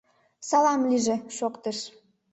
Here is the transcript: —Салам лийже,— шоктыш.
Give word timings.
—Салам 0.49 0.81
лийже,— 0.89 1.15
шоктыш. 1.37 1.77